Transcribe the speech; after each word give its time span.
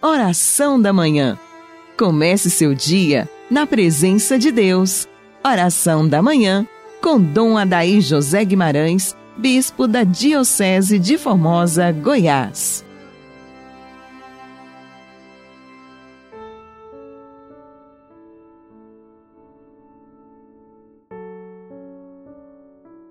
Oração 0.00 0.80
da 0.80 0.92
Manhã. 0.92 1.36
Comece 1.98 2.50
seu 2.50 2.72
dia 2.72 3.28
na 3.50 3.66
presença 3.66 4.38
de 4.38 4.52
Deus. 4.52 5.08
Oração 5.44 6.08
da 6.08 6.22
Manhã 6.22 6.64
com 7.02 7.20
Dom 7.20 7.58
Adaí 7.58 8.00
José 8.00 8.44
Guimarães, 8.44 9.16
Bispo 9.36 9.88
da 9.88 10.04
Diocese 10.04 11.00
de 11.00 11.18
Formosa, 11.18 11.90
Goiás. 11.90 12.84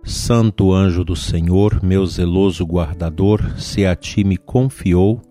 Santo 0.06 0.72
anjo 0.72 1.04
do 1.04 1.18
Senhor, 1.18 1.84
meu 1.84 2.06
zeloso 2.06 2.66
guardador, 2.66 3.60
se 3.60 3.86
a 3.86 3.94
ti 3.94 4.24
me 4.24 4.38
confiou, 4.38 5.22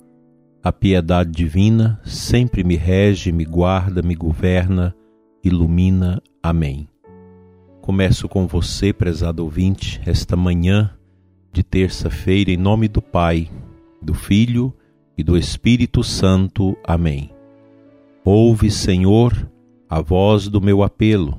a 0.67 0.73
piedade 0.73 1.31
divina 1.31 2.01
sempre 2.05 2.65
me 2.65 2.75
rege, 2.75 3.31
me 3.31 3.45
guarda, 3.45 4.03
me 4.03 4.17
governa, 4.17 4.93
ilumina. 5.45 6.21
Amém. 6.43 6.89
Começo 7.81 8.29
com 8.29 8.49
você, 8.49 8.93
prezado 8.93 9.45
ouvinte, 9.45 10.01
esta 10.05 10.35
manhã 10.35 10.91
de 11.53 11.63
terça-feira, 11.63 12.51
em 12.51 12.57
nome 12.57 12.89
do 12.89 13.01
Pai, 13.01 13.49
do 14.03 14.13
Filho 14.13 14.75
e 15.17 15.23
do 15.23 15.39
Espírito 15.39 16.03
Santo. 16.03 16.77
Amém. 16.83 17.31
Ouve, 18.25 18.69
Senhor, 18.69 19.49
a 19.89 20.01
voz 20.01 20.49
do 20.49 20.61
meu 20.61 20.83
apelo. 20.83 21.39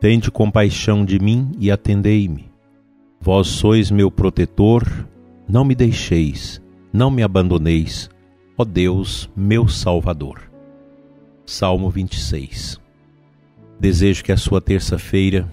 Tende 0.00 0.30
compaixão 0.30 1.04
de 1.04 1.18
mim 1.18 1.50
e 1.58 1.72
atendei-me. 1.72 2.52
Vós 3.20 3.48
sois 3.48 3.90
meu 3.90 4.12
protetor, 4.12 4.84
não 5.48 5.64
me 5.64 5.74
deixeis, 5.74 6.62
não 6.92 7.10
me 7.10 7.24
abandoneis, 7.24 8.08
ó 8.60 8.64
Deus, 8.64 9.30
meu 9.36 9.68
Salvador. 9.68 10.50
Salmo 11.46 11.88
26. 11.88 12.80
Desejo 13.78 14.24
que 14.24 14.32
a 14.32 14.36
sua 14.36 14.60
terça-feira 14.60 15.48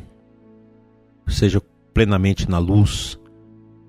seja 1.28 1.62
plenamente 1.94 2.50
na 2.50 2.58
luz, 2.58 3.20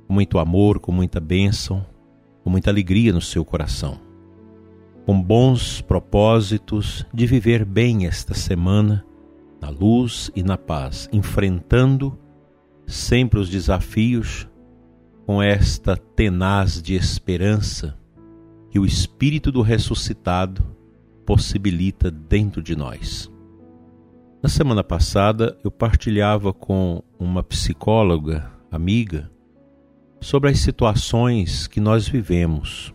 com 0.07 0.13
muito 0.13 0.39
amor, 0.39 0.79
com 0.79 0.93
muita 0.93 1.19
bênção, 1.19 1.85
com 2.45 2.51
muita 2.51 2.69
alegria 2.69 3.11
no 3.11 3.23
seu 3.23 3.43
coração, 3.43 3.99
com 5.07 5.21
bons 5.21 5.81
propósitos 5.81 7.07
de 7.13 7.27
viver 7.27 7.65
bem 7.65 8.07
esta 8.07 8.35
semana, 8.35 9.03
na 9.63 9.71
luz 9.71 10.31
e 10.37 10.43
na 10.43 10.59
paz, 10.59 11.09
enfrentando 11.11 12.19
sempre 12.87 13.41
os 13.41 13.49
desafios 13.49 14.47
com 15.25 15.43
esta 15.43 15.97
tenaz 15.97 16.83
de 16.83 16.95
esperança 16.95 17.97
que 18.71 18.79
o 18.79 18.87
Espírito 18.87 19.51
do 19.51 19.63
ressuscitado 19.63 20.65
possibilita 21.25 22.11
dentro 22.11 22.63
de 22.63 22.77
nós. 22.77 23.31
Na 24.43 24.49
semana 24.49 24.85
passada, 24.85 25.59
eu 25.65 25.71
partilhava 25.71 26.53
com 26.53 27.03
uma 27.19 27.43
psicóloga 27.43 28.51
amiga 28.71 29.31
sobre 30.21 30.51
as 30.51 30.61
situações 30.61 31.67
que 31.67 31.81
nós 31.81 32.07
vivemos. 32.09 32.95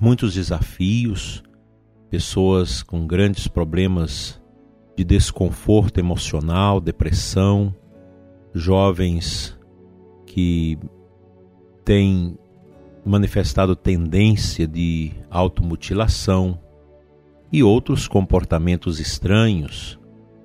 Muitos 0.00 0.34
desafios, 0.34 1.42
pessoas 2.10 2.82
com 2.82 3.06
grandes 3.06 3.46
problemas 3.46 4.40
de 4.96 5.04
desconforto 5.04 5.98
emocional, 5.98 6.80
depressão, 6.80 7.74
jovens 8.54 9.56
que 10.24 10.78
têm 11.84 12.38
manifestado 13.06 13.76
tendência 13.76 14.66
de 14.66 15.12
automutilação 15.30 16.58
e 17.52 17.62
outros 17.62 18.08
comportamentos 18.08 18.98
estranhos, 18.98 19.98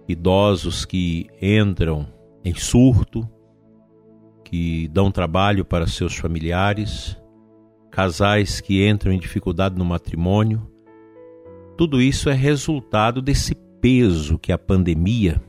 idosos 0.08 0.86
que 0.86 1.28
entram 1.42 2.08
em 2.46 2.54
surto, 2.54 3.28
que 4.44 4.88
dão 4.90 5.12
trabalho 5.12 5.66
para 5.66 5.88
seus 5.88 6.16
familiares, 6.16 7.18
casais 7.90 8.62
que 8.62 8.88
entram 8.88 9.12
em 9.12 9.20
dificuldade 9.20 9.78
no 9.78 9.86
matrimônio. 9.86 10.70
Tudo 11.78 12.02
isso 12.02 12.30
é 12.30 12.34
resultado 12.34 13.22
desse 13.22 13.56
peso 13.82 14.38
que 14.38 14.52
a 14.52 14.58
pandemia 14.58 15.42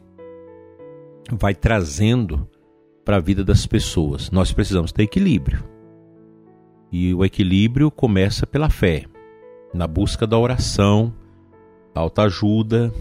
vai 1.31 1.55
trazendo 1.55 2.49
para 3.05 3.17
a 3.17 3.21
vida 3.21 3.45
das 3.45 3.67
pessoas. 3.67 4.31
Nós 4.31 4.53
precisamos 4.53 4.93
ter 4.93 5.03
equilíbrio. 5.03 5.73
E 6.93 7.15
o 7.15 7.25
equilíbrio 7.25 7.91
começa 7.91 8.47
pela 8.47 8.69
fé, 8.69 9.07
na 9.73 9.87
busca 9.87 10.27
da 10.27 10.39
oração, 10.39 11.13
alta 11.95 12.25
ajuda. 12.25 12.93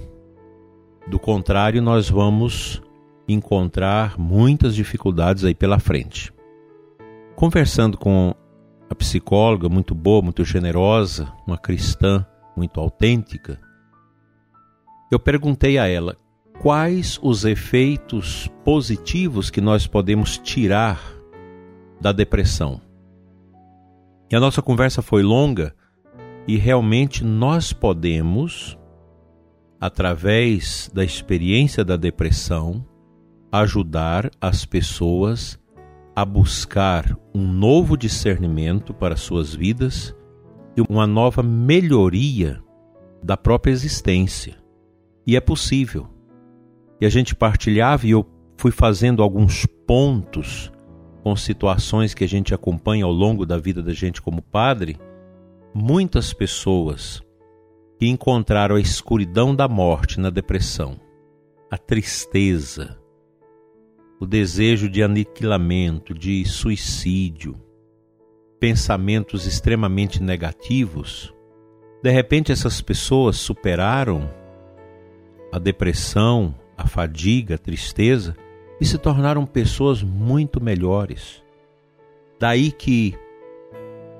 Do 1.08 1.20
contrário, 1.20 1.82
nós 1.82 2.10
vamos 2.10 2.82
encontrar 3.28 4.18
muitas 4.18 4.74
dificuldades 4.74 5.44
aí 5.44 5.54
pela 5.54 5.78
frente. 5.78 6.34
Conversando 7.36 7.98
com 7.98 8.34
a 8.90 8.96
psicóloga, 8.96 9.68
muito 9.68 9.94
boa, 9.94 10.22
muito 10.22 10.46
generosa, 10.46 11.32
uma 11.46 11.58
cristã 11.58 12.26
muito 12.56 12.80
autêntica, 12.80 13.60
eu 15.12 15.20
perguntei 15.20 15.78
a 15.78 15.88
ela 15.88 16.16
quais 16.62 17.20
os 17.22 17.44
efeitos 17.44 18.50
positivos 18.64 19.50
que 19.50 19.60
nós 19.60 19.86
podemos 19.86 20.38
tirar 20.38 21.02
da 22.00 22.12
depressão. 22.12 22.80
E 24.32 24.36
a 24.36 24.40
nossa 24.40 24.62
conversa 24.62 25.02
foi 25.02 25.22
longa 25.22 25.76
e 26.48 26.58
realmente 26.58 27.24
nós 27.24 27.74
podemos, 27.74 28.78
através 29.80 30.90
da 30.94 31.04
experiência 31.04 31.84
da 31.84 31.98
depressão, 31.98 32.86
ajudar 33.52 34.32
as 34.40 34.66
pessoas 34.66 35.60
a 36.16 36.24
buscar 36.24 37.18
um 37.34 37.46
novo 37.46 37.98
discernimento 37.98 38.94
para 38.94 39.16
suas 39.16 39.54
vidas 39.54 40.16
e 40.78 40.82
uma 40.90 41.06
nova 41.06 41.44
melhoria 41.44 42.62
da 43.22 43.36
própria 43.36 43.72
existência. 43.72 44.56
E 45.28 45.36
é 45.36 45.42
possível 45.42 46.08
e 47.02 47.06
a 47.06 47.10
gente 47.10 47.34
partilhava 47.34 48.06
e 48.06 48.12
eu 48.12 48.24
fui 48.56 48.70
fazendo 48.72 49.24
alguns 49.24 49.66
pontos 49.88 50.71
com 51.24 51.36
situações 51.36 52.14
que 52.14 52.24
a 52.24 52.28
gente 52.28 52.54
acompanha 52.54 53.06
ao 53.06 53.12
longo 53.12 53.46
da 53.46 53.58
vida 53.58 53.82
da 53.82 53.94
gente 53.94 54.22
como 54.22 54.42
padre, 54.42 54.98
muitas 55.74 56.34
pessoas 56.34 57.22
que 57.98 58.08
encontraram 58.08 58.76
a 58.76 58.82
escuridão 58.82 59.56
da 59.56 59.68
morte 59.68 60.20
na 60.20 60.30
depressão, 60.30 61.00
a 61.70 61.78
tristeza, 61.78 62.98
o 64.20 64.26
desejo 64.26 64.90
de 64.90 65.04
aniquilamento, 65.04 66.14
de 66.14 66.44
suicídio, 66.46 67.60
pensamentos 68.60 69.46
extremamente 69.46 70.22
negativos, 70.22 71.34
de 72.04 72.10
repente 72.10 72.52
essas 72.52 72.82
pessoas 72.82 73.38
superaram 73.38 74.28
a 75.52 75.60
depressão, 75.60 76.56
a 76.76 76.88
fadiga, 76.88 77.56
a 77.56 77.60
tristeza 77.60 78.36
e 78.82 78.86
se 78.86 78.98
tornaram 78.98 79.46
pessoas 79.46 80.02
muito 80.02 80.60
melhores. 80.60 81.44
Daí 82.40 82.72
que 82.72 83.16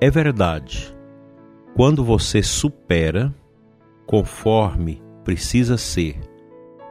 é 0.00 0.08
verdade, 0.08 0.94
quando 1.74 2.04
você 2.04 2.44
supera 2.44 3.34
conforme 4.06 5.02
precisa 5.24 5.76
ser 5.76 6.20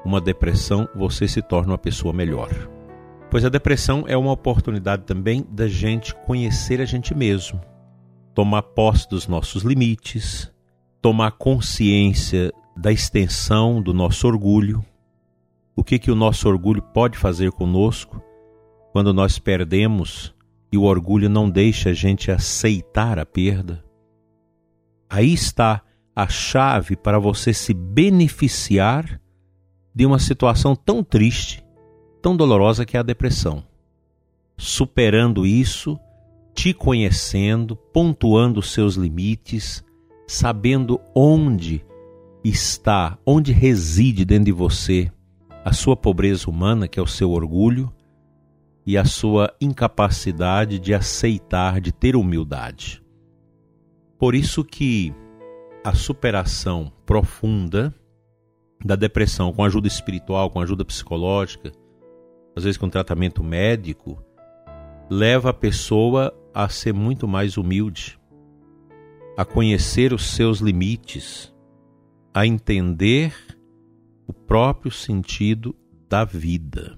uma 0.04 0.20
depressão, 0.20 0.90
você 0.94 1.28
se 1.28 1.42
torna 1.42 1.72
uma 1.72 1.78
pessoa 1.78 2.14
melhor. 2.14 2.50
Pois 3.30 3.46
a 3.46 3.50
depressão 3.50 4.04
é 4.06 4.18
uma 4.18 4.34
oportunidade 4.34 5.04
também 5.04 5.46
da 5.50 5.68
gente 5.68 6.14
conhecer 6.26 6.82
a 6.82 6.86
gente 6.86 7.16
mesmo, 7.16 7.62
tomar 8.34 8.64
posse 8.64 9.08
dos 9.08 9.28
nossos 9.28 9.64
limites, 9.64 10.52
tomar 11.02 11.32
consciência 11.32 12.52
da 12.76 12.92
extensão 12.92 13.82
do 13.82 13.94
nosso 13.94 14.28
orgulho, 14.28 14.84
o 15.76 15.84
que, 15.84 15.98
que 15.98 16.12
o 16.12 16.16
nosso 16.16 16.48
orgulho 16.48 16.82
pode 16.82 17.18
fazer 17.18 17.52
conosco 17.52 18.22
quando 18.92 19.14
nós 19.14 19.40
perdemos 19.40 20.34
e 20.72 20.78
o 20.78 20.84
orgulho 20.84 21.30
não 21.30 21.50
deixa 21.50 21.90
a 21.90 21.94
gente 21.94 22.32
aceitar 22.32 23.20
a 23.20 23.26
perda. 23.26 23.84
Aí 25.10 25.34
está 25.34 25.82
a 26.16 26.28
chave 26.28 26.96
para 26.96 27.20
você 27.20 27.54
se 27.54 27.74
beneficiar 27.74 29.20
de 29.94 30.06
uma 30.06 30.20
situação 30.20 30.76
tão 30.76 31.04
triste, 31.04 31.66
tão 32.22 32.36
dolorosa 32.36 32.86
que 32.86 32.96
é 32.96 33.00
a 33.00 33.04
depressão. 33.04 33.64
Superando 34.58 35.46
isso, 35.46 36.00
te 36.54 36.74
conhecendo, 36.74 37.76
pontuando 37.76 38.62
seus 38.62 38.96
limites, 38.96 39.84
sabendo 40.28 41.00
onde 41.16 41.84
está, 42.44 43.18
onde 43.26 43.52
reside 43.52 44.24
dentro 44.24 44.46
de 44.46 44.52
você 44.52 45.12
a 45.64 45.74
sua 45.74 45.96
pobreza 45.96 46.50
humana, 46.50 46.88
que 46.88 47.00
é 47.00 47.04
o 47.04 47.08
seu 47.08 47.32
orgulho, 47.32 47.94
e 48.86 48.98
a 48.98 49.06
sua 49.06 49.54
incapacidade 49.62 50.80
de 50.80 50.94
aceitar, 50.94 51.80
de 51.80 51.92
ter 51.92 52.16
humildade. 52.16 53.04
Por 54.18 54.34
isso 54.34 54.64
que 54.64 55.14
a 55.84 55.94
superação 55.94 56.92
profunda 57.06 57.94
da 58.84 58.96
depressão 58.96 59.54
com 59.54 59.64
ajuda 59.64 59.88
espiritual, 59.88 60.50
com 60.50 60.60
ajuda 60.60 60.84
psicológica, 60.84 61.72
às 62.56 62.64
vezes 62.64 62.78
com 62.78 62.90
tratamento 62.90 63.44
médico, 63.44 64.24
leva 65.10 65.52
a 65.52 65.54
pessoa 65.54 66.34
a 66.54 66.68
ser 66.68 66.94
muito 66.94 67.28
mais 67.28 67.58
humilde, 67.58 68.20
a 69.38 69.46
conhecer 69.46 70.14
os 70.14 70.32
seus 70.32 70.60
limites, 70.60 71.54
a 72.34 72.46
entender 72.46 73.34
o 74.32 74.34
próprio 74.34 74.90
sentido 74.90 75.76
da 76.08 76.24
vida. 76.24 76.98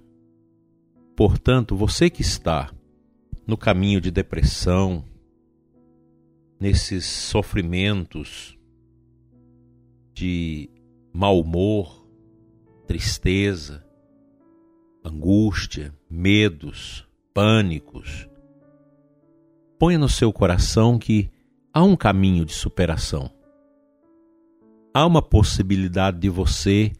Portanto, 1.15 1.75
você 1.75 2.07
que 2.07 2.21
está 2.21 2.71
no 3.47 3.57
caminho 3.57 4.00
de 4.00 4.12
depressão, 4.12 5.03
nesses 6.59 7.06
sofrimentos 7.06 8.56
de 10.13 10.69
mau 11.12 11.39
humor, 11.39 12.07
tristeza, 12.85 13.83
angústia, 15.03 15.91
medos, 16.07 17.03
pânicos. 17.33 18.30
Ponha 19.80 19.97
no 19.97 20.07
seu 20.07 20.31
coração 20.31 21.00
que 21.00 21.31
há 21.74 21.83
um 21.83 21.95
caminho 21.95 22.45
de 22.45 22.53
superação. 22.53 23.31
Há 24.94 25.03
uma 25.07 25.24
possibilidade 25.24 26.19
de 26.19 26.30
você 26.30 26.94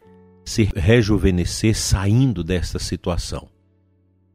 se 0.46 0.70
rejuvenescer 0.76 1.76
saindo 1.76 2.44
desta 2.44 2.80
situação. 2.80 3.48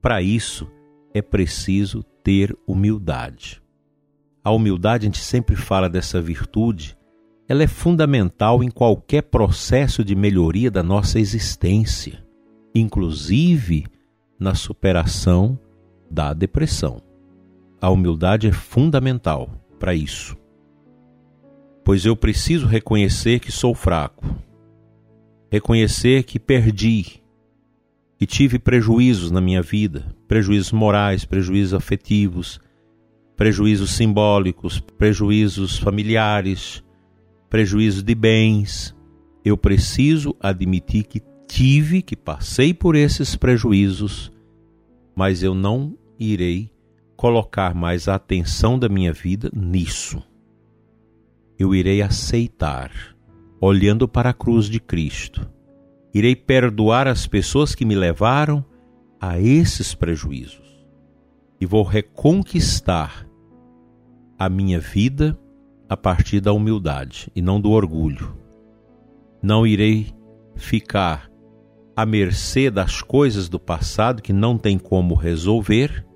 Para 0.00 0.22
isso, 0.22 0.70
é 1.12 1.20
preciso 1.20 2.02
ter 2.22 2.56
humildade. 2.66 3.60
A 4.44 4.50
humildade, 4.50 5.06
a 5.06 5.08
gente 5.08 5.22
sempre 5.22 5.56
fala 5.56 5.88
dessa 5.88 6.20
virtude, 6.20 6.96
ela 7.49 7.62
é 7.62 7.66
fundamental 7.66 8.62
em 8.62 8.70
qualquer 8.70 9.22
processo 9.22 10.05
de 10.05 10.14
melhoria 10.14 10.70
da 10.70 10.82
nossa 10.82 11.19
existência, 11.19 12.25
inclusive 12.75 13.87
na 14.38 14.55
superação 14.55 15.58
da 16.10 16.32
depressão. 16.32 17.02
A 17.81 17.90
humildade 17.90 18.46
é 18.46 18.52
fundamental 18.52 19.50
para 19.78 19.94
isso. 19.94 20.37
Pois 21.84 22.05
eu 22.05 22.14
preciso 22.14 22.66
reconhecer 22.66 23.40
que 23.40 23.50
sou 23.50 23.75
fraco, 23.75 24.25
reconhecer 25.50 26.24
que 26.24 26.38
perdi, 26.38 27.22
que 28.18 28.26
tive 28.26 28.58
prejuízos 28.58 29.30
na 29.30 29.40
minha 29.40 29.62
vida, 29.62 30.14
prejuízos 30.26 30.72
morais, 30.72 31.24
prejuízos 31.24 31.74
afetivos, 31.74 32.60
prejuízos 33.36 33.92
simbólicos, 33.92 34.80
prejuízos 34.80 35.78
familiares, 35.78 36.82
prejuízos 37.48 38.02
de 38.02 38.14
bens. 38.14 38.94
Eu 39.44 39.56
preciso 39.56 40.36
admitir 40.40 41.04
que 41.04 41.22
tive, 41.46 42.02
que 42.02 42.16
passei 42.16 42.74
por 42.74 42.94
esses 42.94 43.36
prejuízos, 43.36 44.32
mas 45.14 45.42
eu 45.42 45.54
não 45.54 45.96
irei 46.18 46.70
colocar 47.16 47.74
mais 47.74 48.08
a 48.08 48.16
atenção 48.16 48.78
da 48.78 48.88
minha 48.88 49.12
vida 49.12 49.50
nisso. 49.54 50.22
Eu 51.58 51.74
irei 51.74 52.02
aceitar, 52.02 52.92
olhando 53.60 54.06
para 54.06 54.31
a 54.31 54.34
cruz 54.34 54.66
de 54.66 54.81
Cristo. 54.81 55.49
Irei 56.14 56.34
perdoar 56.34 57.06
as 57.06 57.26
pessoas 57.26 57.75
que 57.75 57.84
me 57.84 57.94
levaram 57.94 58.64
a 59.20 59.38
esses 59.38 59.94
prejuízos 59.94 60.87
e 61.60 61.66
vou 61.66 61.82
reconquistar 61.82 63.26
a 64.38 64.49
minha 64.49 64.78
vida 64.78 65.38
a 65.88 65.96
partir 65.96 66.40
da 66.40 66.52
humildade 66.52 67.31
e 67.34 67.43
não 67.43 67.60
do 67.60 67.70
orgulho. 67.70 68.37
Não 69.43 69.66
irei 69.66 70.14
ficar 70.55 71.31
à 71.96 72.06
mercê 72.06 72.70
das 72.70 73.02
coisas 73.02 73.49
do 73.49 73.58
passado 73.58 74.22
que 74.22 74.32
não 74.32 74.56
tem 74.56 74.78
como 74.78 75.14
resolver, 75.14 76.06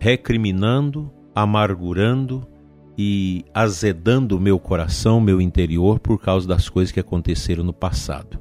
recriminando, 0.00 1.12
amargurando 1.34 2.46
e 2.96 3.44
azedando 3.54 4.38
meu 4.38 4.58
coração, 4.58 5.20
meu 5.20 5.40
interior 5.40 5.98
por 5.98 6.18
causa 6.18 6.46
das 6.46 6.68
coisas 6.68 6.92
que 6.92 7.00
aconteceram 7.00 7.64
no 7.64 7.72
passado. 7.72 8.38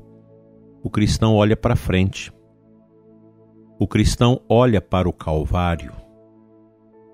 O 0.83 0.89
cristão 0.89 1.36
olha 1.36 1.56
para 1.56 1.75
frente. 1.75 2.31
O 3.80 3.88
cristão 3.88 4.42
olha 4.50 4.81
para 4.81 5.07
o 5.07 5.13
Calvário, 5.13 5.94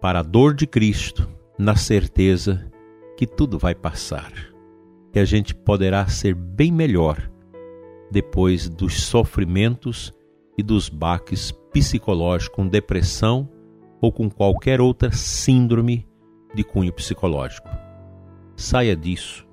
para 0.01 0.19
a 0.19 0.23
dor 0.23 0.53
de 0.53 0.65
Cristo 0.65 1.29
na 1.57 1.75
certeza 1.75 2.69
que 3.15 3.25
tudo 3.25 3.57
vai 3.57 3.73
passar, 3.73 4.31
que 5.11 5.19
a 5.19 5.25
gente 5.25 5.55
poderá 5.55 6.07
ser 6.07 6.35
bem 6.35 6.71
melhor 6.71 7.29
depois 8.11 8.69
dos 8.69 9.01
sofrimentos 9.03 10.13
e 10.57 10.63
dos 10.63 10.89
baques 10.89 11.51
psicológicos 11.71 12.55
com 12.55 12.67
depressão 12.67 13.49
ou 14.01 14.11
com 14.11 14.29
qualquer 14.29 14.79
outra 14.79 15.11
síndrome 15.11 16.06
de 16.57 16.63
cunho 16.63 16.91
psicológico. 16.91 17.69
Saia 18.55 18.95
disso, 18.95 19.47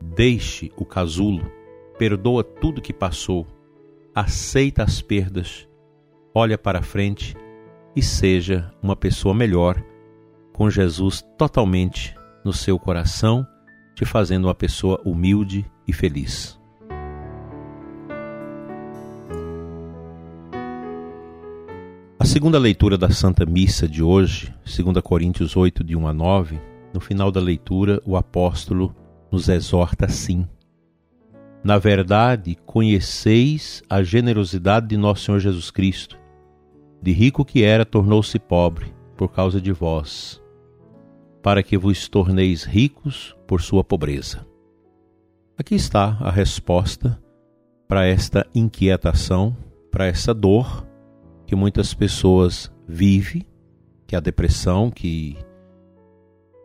deixe 0.00 0.72
o 0.74 0.86
casulo, 0.86 1.52
perdoa 1.98 2.42
tudo 2.42 2.80
que 2.80 2.94
passou, 2.94 3.46
aceita 4.14 4.82
as 4.82 5.02
perdas, 5.02 5.68
olha 6.34 6.56
para 6.56 6.80
frente 6.80 7.36
e 7.94 8.02
seja 8.02 8.72
uma 8.82 8.96
pessoa 8.96 9.34
melhor 9.34 9.84
com 10.54 10.70
Jesus 10.70 11.22
totalmente 11.36 12.16
no 12.42 12.52
seu 12.54 12.78
coração, 12.78 13.46
te 13.94 14.06
fazendo 14.06 14.46
uma 14.46 14.54
pessoa 14.54 14.98
humilde 15.04 15.70
e 15.86 15.92
feliz. 15.92 16.55
A 22.26 22.28
segunda 22.28 22.58
leitura 22.58 22.98
da 22.98 23.08
Santa 23.08 23.46
Missa 23.46 23.86
de 23.86 24.02
hoje, 24.02 24.52
2 24.64 25.00
Coríntios 25.00 25.56
8, 25.56 25.84
de 25.84 25.94
1 25.94 26.08
a 26.08 26.12
9, 26.12 26.60
no 26.92 26.98
final 26.98 27.30
da 27.30 27.40
leitura, 27.40 28.02
o 28.04 28.16
apóstolo 28.16 28.92
nos 29.30 29.48
exorta 29.48 30.06
assim: 30.06 30.44
Na 31.62 31.78
verdade, 31.78 32.58
conheceis 32.66 33.80
a 33.88 34.02
generosidade 34.02 34.88
de 34.88 34.96
nosso 34.96 35.26
Senhor 35.26 35.38
Jesus 35.38 35.70
Cristo. 35.70 36.18
De 37.00 37.12
rico 37.12 37.44
que 37.44 37.62
era, 37.62 37.84
tornou-se 37.84 38.40
pobre 38.40 38.92
por 39.16 39.28
causa 39.28 39.60
de 39.60 39.70
vós 39.70 40.42
para 41.40 41.62
que 41.62 41.78
vos 41.78 42.08
torneis 42.08 42.64
ricos 42.64 43.36
por 43.46 43.62
sua 43.62 43.84
pobreza. 43.84 44.44
Aqui 45.56 45.76
está 45.76 46.18
a 46.20 46.32
resposta 46.32 47.22
para 47.86 48.04
esta 48.04 48.44
inquietação, 48.52 49.56
para 49.92 50.06
essa 50.06 50.34
dor 50.34 50.84
que 51.46 51.54
muitas 51.54 51.94
pessoas 51.94 52.70
vivem, 52.86 53.46
que 54.06 54.14
é 54.14 54.18
a 54.18 54.20
depressão, 54.20 54.90
que 54.90 55.36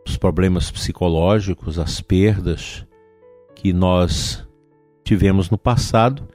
os 0.06 0.16
problemas 0.16 0.70
psicológicos, 0.70 1.78
as 1.78 2.00
perdas 2.00 2.86
que 3.54 3.72
nós 3.72 4.46
tivemos 5.04 5.48
no 5.50 5.56
passado, 5.56 6.26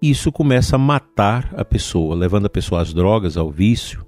isso 0.00 0.30
começa 0.30 0.76
a 0.76 0.78
matar 0.78 1.52
a 1.56 1.64
pessoa, 1.64 2.14
levando 2.14 2.46
a 2.46 2.50
pessoa 2.50 2.80
às 2.80 2.94
drogas, 2.94 3.36
ao 3.36 3.50
vício, 3.50 4.06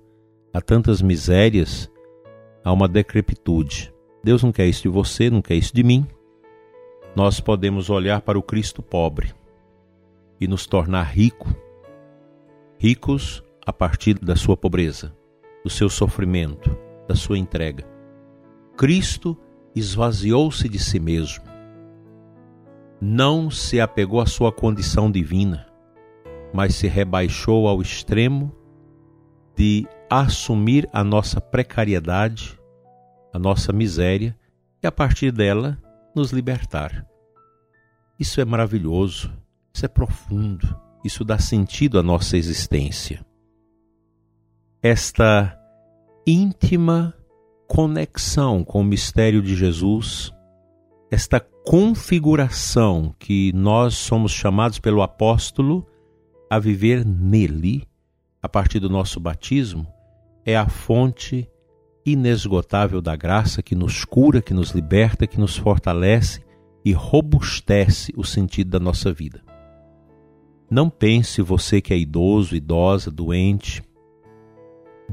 a 0.52 0.60
tantas 0.60 1.02
misérias 1.02 1.90
a 2.64 2.72
uma 2.72 2.86
decrepitude. 2.86 3.92
Deus 4.22 4.42
não 4.42 4.52
quer 4.52 4.66
isso 4.66 4.82
de 4.82 4.88
você, 4.88 5.30
não 5.30 5.42
quer 5.42 5.54
isso 5.54 5.74
de 5.74 5.82
mim. 5.82 6.06
Nós 7.16 7.40
podemos 7.40 7.90
olhar 7.90 8.20
para 8.20 8.38
o 8.38 8.42
Cristo 8.42 8.82
pobre 8.82 9.32
e 10.40 10.46
nos 10.46 10.66
tornar 10.66 11.04
rico, 11.04 11.52
ricos 12.78 13.42
a 13.68 13.72
partir 13.72 14.18
da 14.18 14.34
sua 14.34 14.56
pobreza, 14.56 15.14
do 15.62 15.68
seu 15.68 15.90
sofrimento, 15.90 16.74
da 17.06 17.14
sua 17.14 17.36
entrega. 17.36 17.84
Cristo 18.78 19.36
esvaziou-se 19.76 20.66
de 20.66 20.78
si 20.78 20.98
mesmo. 20.98 21.44
Não 22.98 23.50
se 23.50 23.78
apegou 23.78 24.22
à 24.22 24.26
sua 24.26 24.50
condição 24.50 25.10
divina, 25.10 25.66
mas 26.50 26.76
se 26.76 26.88
rebaixou 26.88 27.68
ao 27.68 27.82
extremo 27.82 28.50
de 29.54 29.86
assumir 30.08 30.88
a 30.90 31.04
nossa 31.04 31.38
precariedade, 31.38 32.58
a 33.34 33.38
nossa 33.38 33.70
miséria 33.70 34.34
e 34.82 34.86
a 34.86 34.90
partir 34.90 35.30
dela 35.30 35.76
nos 36.16 36.30
libertar. 36.30 37.06
Isso 38.18 38.40
é 38.40 38.46
maravilhoso, 38.46 39.30
isso 39.74 39.84
é 39.84 39.88
profundo, 39.88 40.74
isso 41.04 41.22
dá 41.22 41.38
sentido 41.38 41.98
à 41.98 42.02
nossa 42.02 42.38
existência. 42.38 43.27
Esta 44.82 45.58
íntima 46.24 47.12
conexão 47.66 48.62
com 48.62 48.80
o 48.80 48.84
mistério 48.84 49.42
de 49.42 49.56
Jesus, 49.56 50.32
esta 51.10 51.40
configuração 51.40 53.12
que 53.18 53.52
nós 53.54 53.94
somos 53.94 54.30
chamados 54.30 54.78
pelo 54.78 55.02
apóstolo 55.02 55.84
a 56.48 56.60
viver 56.60 57.04
nele, 57.04 57.88
a 58.40 58.48
partir 58.48 58.78
do 58.78 58.88
nosso 58.88 59.18
batismo, 59.18 59.84
é 60.46 60.56
a 60.56 60.68
fonte 60.68 61.50
inesgotável 62.06 63.02
da 63.02 63.16
graça 63.16 63.60
que 63.60 63.74
nos 63.74 64.04
cura, 64.04 64.40
que 64.40 64.54
nos 64.54 64.70
liberta, 64.70 65.26
que 65.26 65.40
nos 65.40 65.56
fortalece 65.56 66.40
e 66.84 66.92
robustece 66.92 68.12
o 68.16 68.22
sentido 68.24 68.70
da 68.70 68.78
nossa 68.78 69.12
vida. 69.12 69.42
Não 70.70 70.88
pense 70.88 71.42
você 71.42 71.80
que 71.80 71.92
é 71.92 71.98
idoso, 71.98 72.54
idosa, 72.54 73.10
doente, 73.10 73.82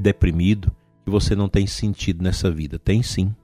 deprimido, 0.06 0.72
que 1.04 1.10
você 1.10 1.34
não 1.34 1.48
tem 1.48 1.66
sentido 1.66 2.22
nessa 2.22 2.48
vida. 2.48 2.78
Tem 2.78 3.02
sim. 3.02 3.34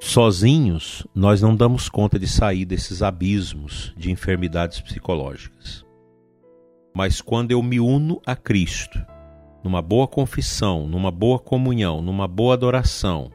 Sozinhos, 0.00 1.06
nós 1.14 1.40
não 1.40 1.54
damos 1.54 1.88
conta 1.88 2.18
de 2.18 2.26
sair 2.26 2.64
desses 2.64 3.00
abismos 3.00 3.94
de 3.96 4.10
enfermidades 4.10 4.80
psicológicas. 4.80 5.84
Mas 6.92 7.20
quando 7.20 7.52
eu 7.52 7.62
me 7.62 7.78
uno 7.78 8.20
a 8.26 8.34
Cristo, 8.34 9.00
numa 9.62 9.80
boa 9.80 10.08
confissão, 10.08 10.88
numa 10.88 11.12
boa 11.12 11.38
comunhão, 11.38 12.02
numa 12.02 12.26
boa 12.26 12.54
adoração, 12.54 13.30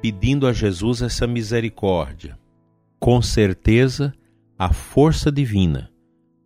pedindo 0.00 0.46
a 0.46 0.52
Jesus 0.52 1.02
essa 1.02 1.26
misericórdia, 1.26 2.38
com 2.98 3.20
certeza 3.20 4.14
a 4.58 4.72
força 4.72 5.30
divina, 5.30 5.90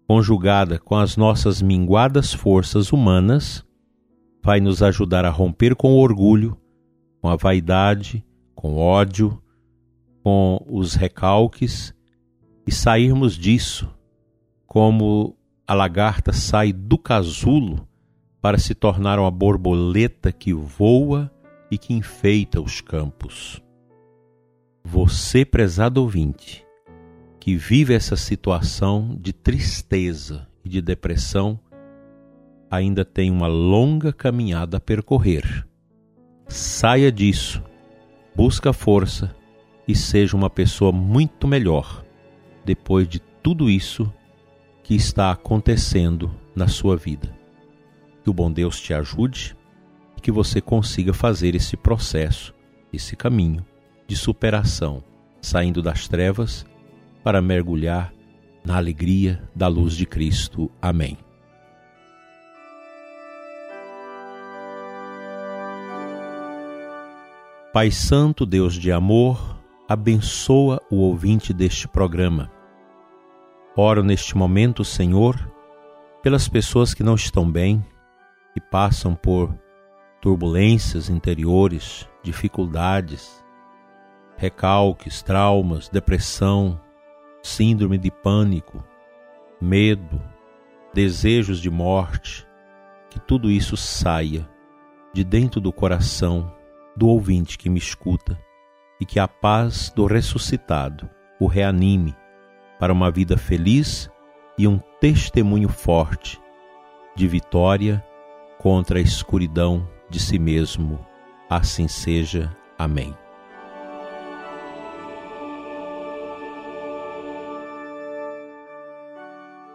conjugada 0.08 0.76
com 0.76 0.96
as 0.96 1.16
nossas 1.16 1.62
minguadas 1.62 2.34
forças 2.34 2.92
humanas, 2.92 3.64
vai 4.42 4.60
nos 4.60 4.82
ajudar 4.82 5.24
a 5.24 5.30
romper 5.30 5.74
com 5.74 5.92
o 5.92 5.98
orgulho, 5.98 6.56
com 7.20 7.28
a 7.28 7.36
vaidade, 7.36 8.24
com 8.54 8.76
ódio, 8.76 9.42
com 10.22 10.64
os 10.68 10.94
recalques 10.94 11.94
e 12.66 12.72
sairmos 12.72 13.34
disso 13.34 13.88
como 14.66 15.34
a 15.66 15.74
lagarta 15.74 16.32
sai 16.32 16.72
do 16.72 16.98
casulo 16.98 17.88
para 18.40 18.58
se 18.58 18.74
tornar 18.74 19.18
uma 19.18 19.30
borboleta 19.30 20.30
que 20.30 20.52
voa 20.52 21.30
e 21.70 21.76
que 21.76 21.92
enfeita 21.92 22.60
os 22.60 22.80
campos. 22.80 23.62
Você, 24.84 25.44
prezado 25.44 26.00
ouvinte, 26.00 26.64
que 27.40 27.56
vive 27.56 27.94
essa 27.94 28.16
situação 28.16 29.16
de 29.20 29.32
tristeza 29.32 30.46
e 30.64 30.68
de 30.68 30.80
depressão, 30.80 31.58
ainda 32.70 33.04
tem 33.04 33.30
uma 33.30 33.46
longa 33.46 34.12
caminhada 34.12 34.76
a 34.76 34.80
percorrer. 34.80 35.66
Saia 36.46 37.10
disso, 37.10 37.62
busca 38.34 38.72
força 38.72 39.34
e 39.86 39.94
seja 39.94 40.36
uma 40.36 40.50
pessoa 40.50 40.92
muito 40.92 41.46
melhor 41.46 42.04
depois 42.64 43.08
de 43.08 43.18
tudo 43.42 43.70
isso 43.70 44.12
que 44.82 44.94
está 44.94 45.30
acontecendo 45.30 46.30
na 46.54 46.68
sua 46.68 46.96
vida. 46.96 47.34
Que 48.22 48.30
o 48.30 48.34
bom 48.34 48.50
Deus 48.50 48.80
te 48.80 48.92
ajude 48.92 49.56
e 50.16 50.20
que 50.20 50.32
você 50.32 50.60
consiga 50.60 51.12
fazer 51.12 51.54
esse 51.54 51.76
processo, 51.76 52.54
esse 52.92 53.16
caminho 53.16 53.64
de 54.06 54.16
superação, 54.16 55.02
saindo 55.40 55.82
das 55.82 56.08
trevas 56.08 56.66
para 57.22 57.40
mergulhar 57.40 58.12
na 58.64 58.76
alegria 58.76 59.42
da 59.54 59.68
luz 59.68 59.94
de 59.94 60.06
Cristo. 60.06 60.70
Amém. 60.80 61.16
Pai 67.78 67.92
Santo, 67.92 68.44
Deus 68.44 68.74
de 68.74 68.90
amor, 68.90 69.56
abençoa 69.88 70.82
o 70.90 70.96
ouvinte 70.96 71.52
deste 71.52 71.86
programa. 71.86 72.50
Oro 73.76 74.02
neste 74.02 74.36
momento, 74.36 74.84
Senhor, 74.84 75.36
pelas 76.20 76.48
pessoas 76.48 76.92
que 76.92 77.04
não 77.04 77.14
estão 77.14 77.48
bem, 77.48 77.86
que 78.52 78.60
passam 78.60 79.14
por 79.14 79.56
turbulências 80.20 81.08
interiores, 81.08 82.10
dificuldades, 82.20 83.44
recalques, 84.36 85.22
traumas, 85.22 85.88
depressão, 85.88 86.80
síndrome 87.44 87.96
de 87.96 88.10
pânico, 88.10 88.82
medo, 89.60 90.20
desejos 90.92 91.60
de 91.60 91.70
morte, 91.70 92.44
que 93.08 93.20
tudo 93.20 93.48
isso 93.48 93.76
saia 93.76 94.50
de 95.14 95.22
dentro 95.22 95.60
do 95.60 95.72
coração 95.72 96.57
do 96.98 97.06
ouvinte 97.06 97.56
que 97.56 97.70
me 97.70 97.78
escuta 97.78 98.36
e 99.00 99.06
que 99.06 99.20
a 99.20 99.28
paz 99.28 99.92
do 99.94 100.04
ressuscitado 100.04 101.08
o 101.38 101.46
reanime 101.46 102.12
para 102.80 102.92
uma 102.92 103.08
vida 103.08 103.36
feliz 103.36 104.10
e 104.58 104.66
um 104.66 104.80
testemunho 105.00 105.68
forte 105.68 106.40
de 107.14 107.28
vitória 107.28 108.04
contra 108.58 108.98
a 108.98 109.02
escuridão 109.02 109.88
de 110.10 110.18
si 110.18 110.40
mesmo. 110.40 110.98
Assim 111.48 111.86
seja. 111.86 112.54
Amém. 112.76 113.14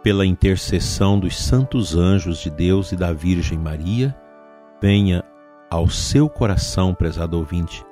Pela 0.02 0.26
intercessão 0.26 1.18
dos 1.18 1.42
santos 1.42 1.96
anjos 1.96 2.40
de 2.40 2.50
Deus 2.50 2.92
e 2.92 2.96
da 2.96 3.14
Virgem 3.14 3.58
Maria, 3.58 4.14
venha 4.80 5.24
ao 5.74 5.88
seu 5.88 6.28
coração, 6.28 6.94
prezado 6.94 7.36
ouvinte, 7.36 7.84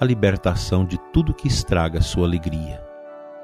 a 0.00 0.06
libertação 0.06 0.86
de 0.86 0.96
tudo 1.12 1.34
que 1.34 1.46
estraga 1.46 2.00
sua 2.00 2.26
alegria. 2.26 2.82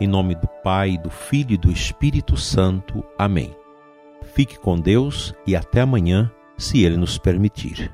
Em 0.00 0.06
nome 0.06 0.34
do 0.34 0.48
Pai, 0.64 0.96
do 0.96 1.10
Filho 1.10 1.52
e 1.52 1.58
do 1.58 1.70
Espírito 1.70 2.34
Santo. 2.34 3.04
Amém. 3.18 3.54
Fique 4.22 4.58
com 4.58 4.80
Deus 4.80 5.34
e 5.46 5.54
até 5.54 5.82
amanhã, 5.82 6.32
se 6.56 6.82
Ele 6.82 6.96
nos 6.96 7.18
permitir. 7.18 7.92